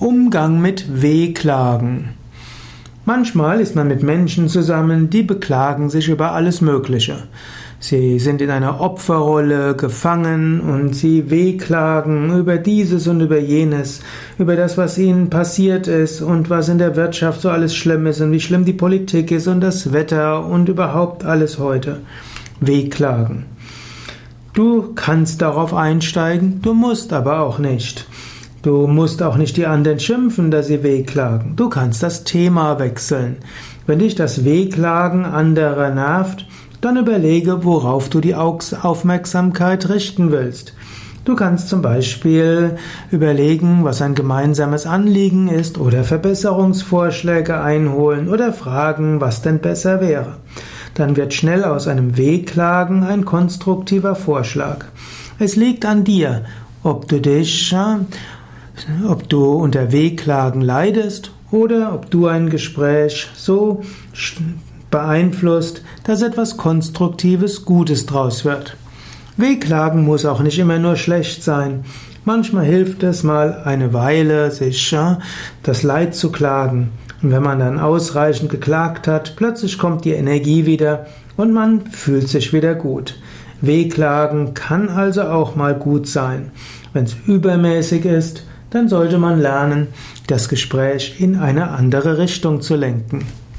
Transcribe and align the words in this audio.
Umgang 0.00 0.60
mit 0.60 1.02
Wehklagen. 1.02 2.14
Manchmal 3.04 3.60
ist 3.60 3.76
man 3.76 3.86
mit 3.86 4.02
Menschen 4.02 4.48
zusammen, 4.48 5.08
die 5.08 5.22
beklagen 5.22 5.88
sich 5.88 6.08
über 6.08 6.32
alles 6.32 6.60
Mögliche. 6.60 7.28
Sie 7.78 8.18
sind 8.18 8.40
in 8.40 8.50
einer 8.50 8.80
Opferrolle 8.80 9.76
gefangen 9.76 10.60
und 10.60 10.96
sie 10.96 11.30
wehklagen 11.30 12.36
über 12.36 12.56
dieses 12.56 13.06
und 13.06 13.20
über 13.20 13.38
jenes, 13.38 14.00
über 14.36 14.56
das, 14.56 14.76
was 14.76 14.98
ihnen 14.98 15.30
passiert 15.30 15.86
ist 15.86 16.20
und 16.22 16.50
was 16.50 16.68
in 16.68 16.78
der 16.78 16.96
Wirtschaft 16.96 17.42
so 17.42 17.50
alles 17.50 17.76
schlimm 17.76 18.06
ist 18.06 18.20
und 18.20 18.32
wie 18.32 18.40
schlimm 18.40 18.64
die 18.64 18.72
Politik 18.72 19.30
ist 19.30 19.46
und 19.46 19.60
das 19.60 19.92
Wetter 19.92 20.44
und 20.44 20.68
überhaupt 20.68 21.24
alles 21.24 21.60
heute. 21.60 22.00
Wehklagen. 22.58 23.44
Du 24.54 24.92
kannst 24.96 25.40
darauf 25.40 25.72
einsteigen, 25.72 26.62
du 26.62 26.74
musst 26.74 27.12
aber 27.12 27.40
auch 27.40 27.60
nicht. 27.60 28.06
Du 28.64 28.86
musst 28.86 29.22
auch 29.22 29.36
nicht 29.36 29.58
die 29.58 29.66
anderen 29.66 30.00
schimpfen, 30.00 30.50
dass 30.50 30.68
sie 30.68 30.82
wehklagen. 30.82 31.54
Du 31.54 31.68
kannst 31.68 32.02
das 32.02 32.24
Thema 32.24 32.78
wechseln. 32.78 33.36
Wenn 33.86 33.98
dich 33.98 34.14
das 34.14 34.46
Wehklagen 34.46 35.26
anderer 35.26 35.90
nervt, 35.90 36.46
dann 36.80 36.96
überlege, 36.96 37.62
worauf 37.66 38.08
du 38.08 38.20
die 38.20 38.34
Aufmerksamkeit 38.34 39.90
richten 39.90 40.32
willst. 40.32 40.72
Du 41.26 41.36
kannst 41.36 41.68
zum 41.68 41.82
Beispiel 41.82 42.76
überlegen, 43.10 43.84
was 43.84 44.00
ein 44.00 44.14
gemeinsames 44.14 44.86
Anliegen 44.86 45.48
ist 45.48 45.76
oder 45.76 46.02
Verbesserungsvorschläge 46.02 47.60
einholen 47.60 48.30
oder 48.30 48.54
fragen, 48.54 49.20
was 49.20 49.42
denn 49.42 49.58
besser 49.58 50.00
wäre. 50.00 50.38
Dann 50.94 51.18
wird 51.18 51.34
schnell 51.34 51.64
aus 51.64 51.86
einem 51.86 52.16
Wehklagen 52.16 53.04
ein 53.04 53.26
konstruktiver 53.26 54.14
Vorschlag. 54.14 54.86
Es 55.38 55.54
liegt 55.54 55.84
an 55.84 56.04
dir, 56.04 56.46
ob 56.82 57.08
du 57.08 57.20
dich 57.20 57.68
ob 59.08 59.28
du 59.28 59.52
unter 59.52 59.92
Wehklagen 59.92 60.60
leidest 60.60 61.30
oder 61.50 61.94
ob 61.94 62.10
du 62.10 62.26
ein 62.26 62.50
Gespräch 62.50 63.28
so 63.34 63.82
beeinflusst, 64.90 65.82
dass 66.04 66.22
etwas 66.22 66.56
Konstruktives, 66.56 67.64
Gutes 67.64 68.06
draus 68.06 68.44
wird. 68.44 68.76
Wehklagen 69.36 70.04
muss 70.04 70.24
auch 70.24 70.40
nicht 70.40 70.58
immer 70.58 70.78
nur 70.78 70.96
schlecht 70.96 71.42
sein. 71.42 71.84
Manchmal 72.24 72.64
hilft 72.64 73.02
es 73.02 73.22
mal 73.22 73.62
eine 73.64 73.92
Weile, 73.92 74.50
sich 74.50 74.94
das 75.62 75.82
Leid 75.82 76.14
zu 76.14 76.30
klagen. 76.30 76.90
Und 77.22 77.32
wenn 77.32 77.42
man 77.42 77.58
dann 77.58 77.78
ausreichend 77.78 78.50
geklagt 78.50 79.08
hat, 79.08 79.34
plötzlich 79.36 79.78
kommt 79.78 80.04
die 80.04 80.12
Energie 80.12 80.66
wieder 80.66 81.06
und 81.36 81.52
man 81.52 81.86
fühlt 81.86 82.28
sich 82.28 82.52
wieder 82.52 82.74
gut. 82.74 83.16
Wehklagen 83.60 84.54
kann 84.54 84.88
also 84.88 85.22
auch 85.22 85.56
mal 85.56 85.74
gut 85.74 86.06
sein. 86.06 86.52
Wenn 86.92 87.04
es 87.04 87.16
übermäßig 87.26 88.04
ist, 88.04 88.44
dann 88.74 88.88
sollte 88.88 89.18
man 89.18 89.40
lernen, 89.40 89.86
das 90.26 90.48
Gespräch 90.48 91.20
in 91.20 91.36
eine 91.36 91.70
andere 91.70 92.18
Richtung 92.18 92.60
zu 92.60 92.74
lenken. 92.74 93.24